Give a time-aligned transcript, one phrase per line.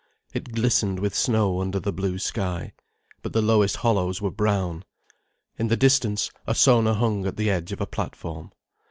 [0.33, 2.73] It glistened with snow under the blue sky.
[3.21, 4.83] But the lowest hollows were brown.
[5.59, 8.51] In the distance, Ossona hung at the edge of a platform.